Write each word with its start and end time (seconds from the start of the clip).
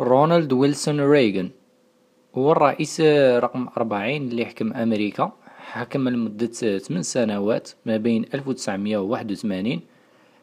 رونالد 0.00 0.52
ويلسون 0.52 1.00
ريغان. 1.00 1.50
هو 2.34 2.52
الرئيس 2.52 3.00
رقم 3.44 3.68
أربعين 3.76 4.28
اللي 4.28 4.46
حكم 4.46 4.72
أمريكا. 4.72 5.32
حكم 5.58 6.08
لمدة 6.08 6.78
ثمان 6.78 7.02
سنوات 7.02 7.70
ما 7.86 7.96
بين 7.96 8.24
ألف 8.34 8.48
وتسعمية 8.48 8.98
وواحد 8.98 9.32
وثمانين 9.32 9.80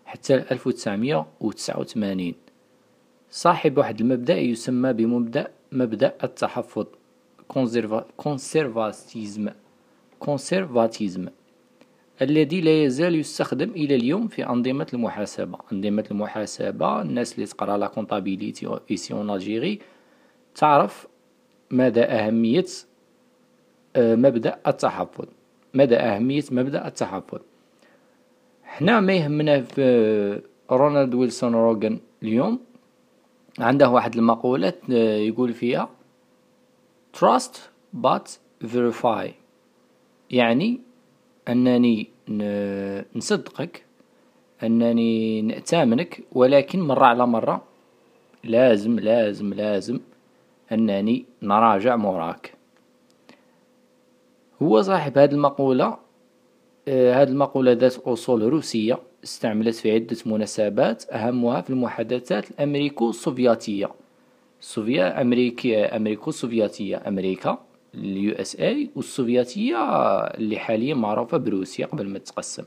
حتى 0.06 0.36
ألف 0.36 0.68
وتسعمية 0.68 1.26
وتسعة 1.40 1.80
وثمانين. 1.80 2.36
صاحب 3.30 3.78
واحد 3.78 4.02
المبدأ 4.02 4.38
يسمى 4.38 4.94
بمبدأ 4.94 5.48
مبدأ 5.72 6.14
التحفظ. 6.24 6.86
conservatism 8.18 9.50
conservatism 10.20 11.28
الذي 12.24 12.62
لا 12.62 12.84
يزال 12.84 13.16
يستخدم 13.16 13.70
إلى 13.70 13.96
اليوم 13.96 14.28
في 14.28 14.48
أنظمة 14.48 14.88
المحاسبة. 14.94 15.58
أنظمة 15.74 16.06
المحاسبة 16.12 17.02
الناس 17.02 17.36
اللي 17.36 17.46
تقرا 17.46 17.78
la 17.78 17.88
comptabilité 17.88 18.80
ici 18.92 19.14
en 19.14 19.30
Algérie 19.30 19.80
تعرف 20.56 21.08
مدى 21.72 22.04
أهمية 22.04 22.66
آه، 23.96 24.16
مبدأ 24.16 24.60
التحفظ. 24.68 25.26
مدى 25.74 25.96
أهمية 25.96 26.44
مبدأ 26.52 26.88
التحفظ. 26.88 27.40
حنا 28.64 29.00
ما 29.00 29.14
يهمنا 29.14 29.62
في 29.62 30.42
رونالد 30.72 31.14
ويلسون 31.14 31.56
روغان 31.56 32.00
اليوم. 32.24 32.60
عنده 33.60 33.90
واحد 33.90 34.16
المقولة 34.16 34.74
آه، 34.92 35.18
يقول 35.18 35.54
فيها 35.54 35.90
trust 37.18 37.58
but 38.04 38.26
verify. 38.64 39.28
يعني 40.30 40.82
أنني 41.50 42.13
نصدقك 43.16 43.84
أنني 44.64 45.42
نأتامنك 45.42 46.24
ولكن 46.32 46.80
مرة 46.82 47.06
على 47.06 47.28
مرة 47.28 47.64
لازم 48.44 49.00
لازم 49.00 49.54
لازم 49.54 50.00
أنني 50.72 51.26
نراجع 51.42 51.96
موراك. 51.96 52.54
هو 54.62 54.82
صاحب 54.82 55.18
هذه 55.18 55.32
المقولة 55.32 55.98
آه، 56.88 57.14
هذه 57.14 57.30
المقولة 57.30 57.72
ذات 57.72 57.98
أصول 57.98 58.44
روسية 58.44 59.00
استعملت 59.24 59.76
في 59.76 59.92
عدة 59.92 60.18
مناسبات 60.26 61.04
أهمها 61.12 61.62
في 61.62 61.70
المحادثات 61.70 62.52
الأمريكو 62.52 63.10
السوفياتية 63.10 63.90
السوفيا 64.62 65.22
أمريكية 65.22 65.96
أمريكو 65.96 66.30
السوفياتية 66.30 67.02
أمريكا. 67.08 67.58
ال 67.96 68.34
USA 68.36 68.90
والسوفياتية 68.96 69.78
اللي 70.26 70.58
حاليا 70.60 70.94
معروفة 70.94 71.38
بروسيا 71.38 71.86
قبل 71.86 72.08
ما 72.10 72.20
تقسم 72.20 72.64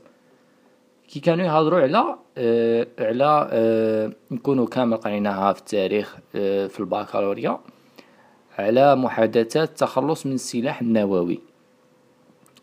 كي 1.07 1.19
كانوا 1.19 1.45
يهضروا 1.45 1.79
على 1.79 2.15
آه 2.37 2.87
على 2.99 3.49
آه 3.51 4.11
نكونوا 4.31 4.65
كامل 4.65 4.97
قريناها 4.97 5.53
في 5.53 5.59
التاريخ 5.59 6.17
آه 6.35 6.67
في 6.67 6.79
البكالوريا 6.79 7.59
على 8.57 8.95
محادثات 8.95 9.69
التخلص 9.69 10.25
من 10.25 10.33
السلاح 10.33 10.81
النووي. 10.81 11.39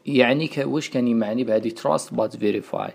يعني 0.07 0.51
واش 0.59 0.91
كان 0.91 1.09
يمعني 1.09 1.45
بهذه 1.45 1.69
trust 1.69 2.15
but 2.15 2.37
verify 2.37 2.91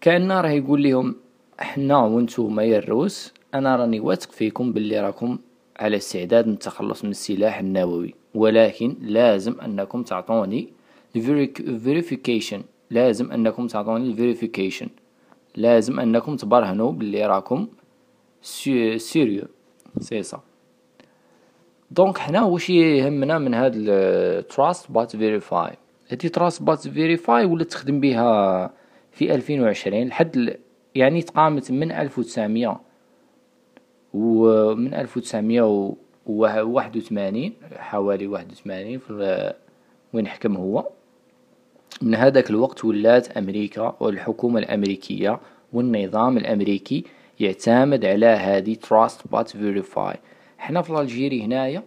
كأن 0.00 0.32
راه 0.32 0.48
يقول 0.48 0.82
لهم 0.82 1.16
إحنا 1.60 1.98
وأنتم 1.98 2.60
يا 2.60 2.78
الروس 2.78 3.32
أنا 3.54 3.76
راني 3.76 4.00
واثق 4.00 4.32
فيكم 4.32 4.72
باللي 4.72 5.00
راكم 5.00 5.38
على 5.76 5.96
استعداد 5.96 6.48
للتخلص 6.48 7.04
من 7.04 7.10
السلاح 7.10 7.58
النووي. 7.58 8.14
ولكن 8.34 8.96
لازم 9.00 9.60
أنكم 9.60 10.02
تعطوني 10.02 10.68
verification. 11.16 12.60
لازم 12.90 13.32
أنكم 13.32 13.66
تعطوني 13.66 14.16
verification. 14.16 14.88
لازم 15.56 16.00
أنكم 16.00 16.36
تبرهنوا 16.36 16.92
باللي 16.92 17.26
راكم 17.26 17.68
sérieux. 18.42 19.44
C'est 20.00 20.22
ça. 20.22 20.40
Donc 21.90 22.18
حنا 22.18 22.44
واش 22.44 22.70
يهمنا 22.70 23.38
من 23.38 23.54
هاد 23.54 23.72
ال 23.76 23.95
trust 23.95 24.90
but 24.90 25.16
verify 25.16 25.76
هادي 26.10 26.28
trust 26.28 26.62
but 26.62 26.88
verify 26.88 27.44
ولات 27.44 27.66
تخدم 27.66 28.00
بها 28.00 28.70
في 29.12 29.34
2020 29.34 30.04
لحد 30.04 30.56
يعني 30.94 31.22
تقامت 31.22 31.70
من 31.70 31.92
1900 31.92 32.80
ومن 34.14 34.94
1900 34.94 35.94
واحد 36.30 36.96
وثمانين 36.96 37.54
حوالي 37.76 38.26
واحد 38.26 38.52
وثمانين 38.52 39.00
وين 40.12 40.26
حكم 40.26 40.56
هو. 40.56 40.88
من 42.02 42.14
هذاك 42.14 42.50
الوقت 42.50 42.84
ولات 42.84 43.36
أمريكا 43.36 43.96
والحكومة 44.00 44.58
الأمريكية 44.58 45.40
والنظام 45.72 46.36
الأمريكي 46.36 47.04
يعتمد 47.40 48.04
على 48.04 48.26
هذه 48.26 48.74
trust 48.74 49.28
but 49.32 49.48
verify 49.48 50.16
حنا 50.58 50.82
في 50.82 51.00
l'Algérie 51.00 51.44
هنايا 51.44 51.82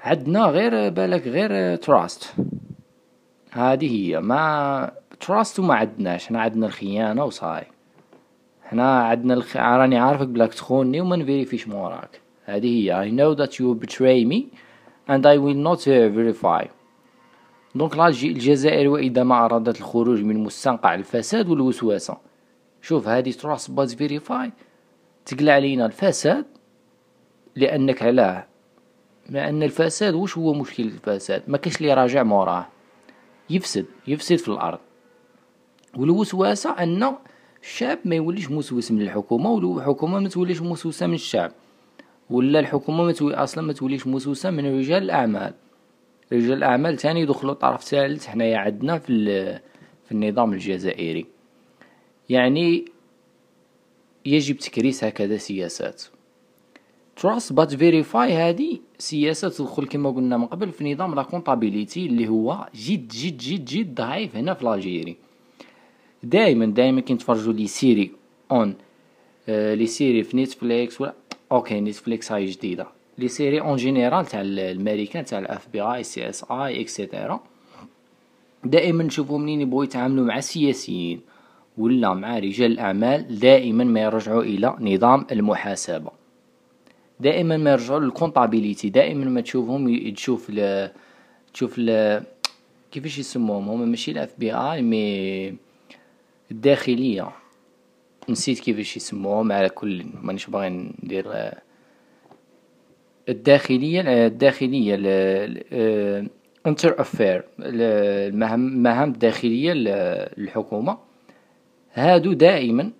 عندنا 0.00 0.44
غير 0.44 0.88
بالك 0.88 1.26
غير 1.26 1.76
trust 1.76 2.34
هذه 3.52 3.96
هي 3.96 4.20
ما 4.20 4.92
trust 5.20 5.58
وما 5.58 5.74
عندناش 5.74 6.26
حنا 6.26 6.40
عندنا 6.40 6.66
الخيانة 6.66 7.24
وصاي. 7.24 7.64
حنا 8.64 9.00
عندنا 9.02 9.34
الخ... 9.34 9.56
راني 9.56 9.98
عارفك 9.98 10.28
بلاك 10.28 10.54
تخوني 10.54 11.00
وما 11.00 11.16
نفيريفيش 11.16 11.68
موراك. 11.68 12.20
هذه 12.44 12.66
هي. 12.66 13.06
I 13.06 13.10
know 13.10 13.34
that 13.34 13.52
you 13.58 13.74
betray 13.74 14.24
me 14.24 14.40
and 15.08 15.26
I 15.26 15.36
will 15.38 15.58
not 15.68 15.84
verify. 15.84 16.66
Donc 17.74 17.98
الجزائر 18.22 18.88
وإذا 18.88 19.22
ما 19.22 19.44
أرادت 19.44 19.80
الخروج 19.80 20.22
من 20.22 20.36
مستنقع 20.44 20.94
الفساد 20.94 21.48
والوسوسة 21.48 22.16
شوف 22.82 23.08
هذه 23.08 23.30
trust 23.30 23.70
but 23.70 23.94
verify 23.94 24.52
تقلع 25.26 25.52
علينا 25.52 25.86
الفساد 25.86 26.46
لأنك 27.56 28.02
علاه. 28.02 28.46
لأن 29.28 29.62
الفساد 29.62 30.14
وش 30.14 30.38
هو 30.38 30.52
مشكل 30.52 30.82
الفساد؟ 30.82 31.42
ما 31.48 31.58
كاش 31.58 31.80
اللي 31.80 31.94
راجع 31.94 32.22
موراه. 32.22 32.66
يفسد 33.50 33.86
يفسد 34.06 34.36
في 34.36 34.48
الأرض. 34.48 34.78
والوسوسة 35.96 36.70
أن 36.70 37.14
الشعب 37.62 37.98
ما 38.04 38.14
يوليش 38.14 38.50
موسوس 38.50 38.90
من 38.90 39.02
الحكومة 39.02 39.50
والحكومة 39.50 40.20
ما 40.20 40.28
توليش 40.28 40.62
موسوسة 40.62 41.06
من 41.06 41.14
الشعب. 41.14 41.52
ولا 42.30 42.60
الحكومة 42.60 43.04
ما 43.04 43.12
تولي 43.12 43.34
أصلا 43.34 43.64
ما 43.64 43.72
توليش 43.72 44.06
موسوسة 44.06 44.50
من 44.50 44.78
رجال 44.78 45.02
الأعمال. 45.02 45.54
رجال 46.32 46.52
الأعمال 46.52 46.96
تاني 46.96 47.20
يدخلوا 47.20 47.54
طرف 47.54 47.82
ثالث. 47.82 48.26
حنايا 48.26 48.58
عندنا 48.58 48.98
في 48.98 49.14
في 50.04 50.12
النظام 50.12 50.52
الجزائري. 50.52 51.26
يعني 52.28 52.84
يجب 54.26 54.56
تكريس 54.56 55.04
هكذا 55.04 55.36
سياسات. 55.36 56.02
trust 57.16 57.52
but 57.52 57.74
verify 57.74 58.32
هذه 58.32 58.78
سياسة 58.98 59.48
تدخل 59.48 59.86
كما 59.86 60.10
قلنا 60.10 60.36
من 60.36 60.46
قبل 60.46 60.72
في 60.72 60.94
نظام 60.94 61.14
la 61.14 61.22
comptabilité 61.22 62.06
اللي 62.06 62.28
هو 62.28 62.68
جد 62.74 63.08
جد 63.08 63.36
جد 63.36 63.64
جد 63.64 63.94
ضعيف 63.94 64.36
هنا 64.36 64.54
في 64.54 64.74
l'Algérie 64.74 65.16
دائما 66.22 66.66
دائما 66.66 67.00
كي 67.00 67.14
نتفرجوا 67.14 67.52
les 67.52 67.66
séries 67.66 68.12
en 68.52 68.74
آه 69.48 69.74
les 69.74 69.86
séries 69.86 70.22
في 70.22 70.36
نتفليكس 70.36 71.00
ولا 71.00 71.14
OK 71.52 71.80
نتفليكس 71.80 72.32
هاي 72.32 72.46
جديدة. 72.46 72.86
les 73.18 73.28
séries 73.28 73.60
en 73.60 73.76
général 73.76 74.26
تاع 74.26 74.40
الامريكان 74.40 75.24
تاع 75.24 75.38
ال 75.38 75.46
FBI 75.46 75.68
CSI 75.72 76.80
et 76.80 76.95
cetera 76.95 77.40
دائما 78.64 79.04
نشوفوا 79.04 79.38
منين 79.38 79.60
يبغوا 79.60 79.84
يتعاملوا 79.84 80.24
مع 80.24 80.38
السياسيين 80.38 81.20
ولا 81.78 82.14
مع 82.14 82.38
رجال 82.38 82.72
الاعمال 82.72 83.38
دائما 83.38 83.84
ما 83.84 84.00
يرجعوا 84.00 84.42
إلى 84.42 84.76
نظام 84.80 85.26
المحاسبة. 85.32 86.10
دائما 87.20 87.56
ما 87.56 87.70
يرجعوا 87.70 88.00
لل 88.00 88.13
comptabilité 88.13 88.88
دائما 88.88 89.24
ما 89.24 89.40
تشوفهم 89.40 90.10
تشوف 90.14 90.50
ل... 90.50 90.88
تشوف 91.54 91.78
ل... 91.78 92.20
كيفاش 92.92 93.18
يسموهم؟ 93.18 93.68
هما 93.68 93.84
ماشي 93.84 94.10
ال 94.10 94.34
FBI 94.38 94.54
mais 94.54 95.54
الداخليه 96.50 97.28
نسيت 98.28 98.58
كيفاش 98.58 98.96
يسموهم 98.96 99.52
على 99.52 99.68
كل 99.68 100.04
مانيش 100.22 100.46
باغي 100.46 100.68
ندير 100.68 101.52
الداخلية 103.28 104.26
الداخلية 104.26 104.94
internal 106.66 107.00
affairs 107.00 107.44
المهام 107.60 109.08
الداخليه 109.10 109.72
للحكومة. 109.72 110.98
هادو 111.92 112.32
دائما 112.32 112.90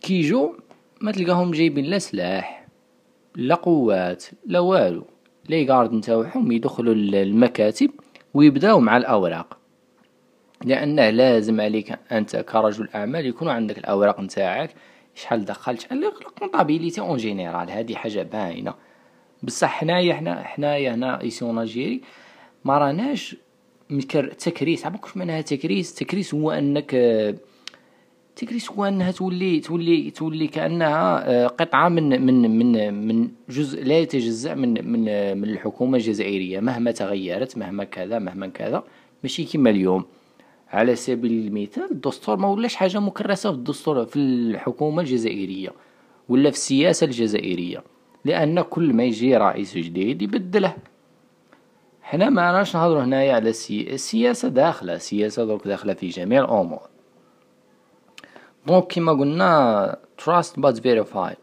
كيجو 0.00 0.54
ما 1.00 1.12
تلقاهم 1.12 1.50
جايبين 1.50 1.84
لا 1.84 1.98
سلاح 1.98 2.66
لا 3.36 3.54
قوات 3.54 4.24
لا 4.46 4.58
والو. 4.58 5.04
les 5.48 5.66
gardes 5.66 5.92
نتاوعهم 5.92 6.52
يدخلوا 6.52 6.94
المكاتب 6.94 7.90
ويبداو 8.34 8.80
مع 8.80 8.96
الأوراق. 8.96 9.58
لأنه 10.64 11.10
لازم 11.10 11.60
عليك 11.60 11.98
أنت 12.12 12.36
كرجل 12.36 12.88
اعمال 12.94 13.26
يكون 13.26 13.48
عندك 13.48 13.78
الأوراق 13.78 14.20
نتاعك. 14.20 14.74
شحال 15.14 15.44
دخلت 15.44 15.80
شحال 15.80 16.04
ال 16.04 16.11
comptabilité 16.11 17.00
en 17.00 17.16
général 17.16 17.70
هذه 17.70 17.94
حاجة 17.94 18.22
باينة. 18.22 18.74
بصح 19.42 19.68
حنايا 19.68 20.14
حنا 20.14 20.42
حنايا 20.42 20.94
هنا 20.94 21.20
ici 21.20 21.43
en 21.43 21.58
Algérie 21.58 22.00
ما 22.64 22.78
راناش 22.78 23.36
تكريس. 24.38 24.86
عمرك 24.86 25.16
معناها 25.16 25.40
تكريس. 25.40 25.94
تكريس 25.94 26.34
هو 26.34 26.50
أنك 26.50 26.94
تكري 28.36 28.58
سوا 28.58 28.88
أنها 28.88 29.10
تولي 29.10 29.60
تولي 29.60 30.10
تولي 30.10 30.46
كأنها 30.46 31.30
آه، 31.30 31.46
قطعة 31.46 31.88
من 31.88 32.22
من 32.22 32.58
من 32.58 32.94
من 33.08 33.28
جزء 33.48 33.84
لا 33.84 33.98
يتجزأ 33.98 34.54
من 34.54 34.88
من 34.92 35.04
من 35.38 35.44
الحكومة 35.44 35.96
الجزائرية. 35.96 36.60
مهما 36.60 36.90
تغيرت 36.90 37.58
مهما 37.58 37.84
كذا 37.84 38.18
مهما 38.18 38.46
كذا. 38.46 38.84
ماشي 39.22 39.44
كما 39.44 39.70
اليوم. 39.70 40.04
على 40.70 40.96
سبيل 40.96 41.46
المثال 41.46 41.90
الدستور 41.90 42.36
ما 42.36 42.48
ولاش 42.48 42.74
حاجة 42.74 42.98
مكرسة 42.98 43.50
في 43.50 43.56
الدستور 43.56 44.06
في 44.06 44.16
الحكومة 44.16 45.02
الجزائرية 45.02 45.70
ولا 46.28 46.50
في 46.50 46.56
السياسة 46.56 47.04
الجزائرية 47.04 47.82
لأن 48.24 48.60
كل 48.60 48.92
ما 48.92 49.04
يجي 49.04 49.36
رئيس 49.36 49.74
جديد 49.78 50.22
يبدله. 50.22 50.76
حنا 52.02 52.30
ما 52.30 52.52
راناش 52.52 52.76
نهضروا 52.76 53.02
هنايا 53.02 53.34
على 53.34 53.50
السي... 53.50 53.94
السياسة 53.94 54.48
داخلة 54.48 54.94
السياسة 54.94 55.44
دوك 55.44 55.66
داخلة 55.66 55.94
في 55.94 56.08
جميع 56.08 56.44
الأمور. 56.44 56.80
دونك 58.66 58.86
كيما 58.86 59.12
قلنا 59.12 59.98
trust 60.22 60.60
but 60.60 60.74
verify. 60.80 61.34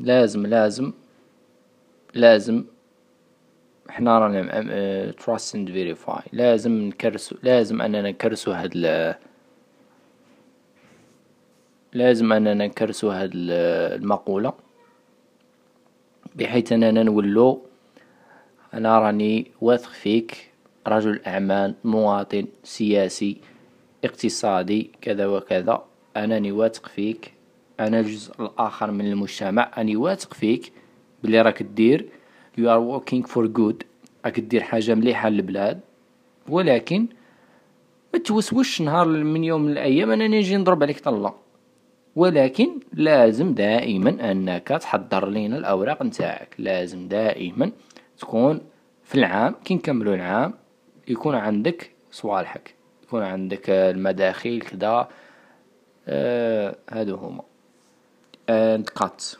لازم 0.00 0.46
لازم 0.46 0.92
لازم 2.14 2.64
إحنا 3.92 4.18
رانا 4.18 5.12
trust 5.12 5.54
and 5.54 5.68
verify. 5.68 6.22
لازم 6.32 6.72
نكرسو 6.72 7.36
لازم 7.42 7.82
أننا 7.82 8.02
نكرسو 8.02 8.50
هاد 8.52 8.72
ال 8.74 9.14
لازم 11.92 12.32
أننا 12.32 12.54
نكرسو 12.54 13.10
هاد 13.10 13.30
المقولة 13.34 14.52
بحيث 16.34 16.72
أننا 16.72 17.02
نولو 17.02 17.62
أنا 18.74 18.98
راني 18.98 19.50
واثق 19.60 19.90
فيك 19.90 20.50
رجل 20.86 21.20
أعمال 21.26 21.74
مواطن 21.84 22.46
سياسي 22.64 23.36
اقتصادي 24.04 24.90
كذا 25.00 25.26
وكذا. 25.26 25.84
أنني 26.16 26.52
واثق 26.52 26.88
فيك 26.88 27.32
أنا 27.80 28.00
الجزء 28.00 28.32
الآخر 28.40 28.90
من 28.90 29.12
المجتمع 29.12 29.70
أني 29.78 29.96
واثق 29.96 30.34
فيك 30.34 30.72
بلي 31.22 31.42
راك 31.42 31.62
دير 31.62 32.08
you 32.58 32.68
are 32.68 32.80
working 32.80 33.24
for 33.24 33.46
good. 33.46 33.84
راك 34.24 34.40
دير 34.40 34.62
حاجة 34.62 34.94
مليحة 34.94 35.28
للبلاد. 35.28 35.80
ولكن 36.48 37.06
ما 38.14 38.18
توسوش 38.18 38.82
نهار 38.82 39.08
من 39.08 39.44
يوم 39.44 39.62
من 39.62 39.72
الأيام 39.72 40.10
أنني 40.10 40.38
نجي 40.38 40.56
نضرب 40.56 40.82
عليك 40.82 41.00
طلة. 41.00 41.34
ولكن 42.16 42.80
لازم 42.92 43.54
دائما 43.54 44.30
أنك 44.30 44.68
تحضر 44.68 45.28
لينا 45.28 45.56
الأوراق 45.58 46.02
نتاعك. 46.02 46.54
لازم 46.58 47.08
دائما 47.08 47.72
تكون 48.18 48.60
في 49.04 49.14
العام 49.14 49.54
كي 49.64 49.74
نكملو 49.74 50.14
العام 50.14 50.54
يكون 51.08 51.34
عندك 51.34 51.90
صوالحك. 52.10 52.74
يكون 53.02 53.22
عندك 53.22 53.70
المداخيل 53.70 54.60
كذا. 54.60 55.08
آه 56.08 56.76
هادو 56.90 57.16
هما. 57.16 57.42
آه 58.48 58.76
نقاط. 58.76 59.38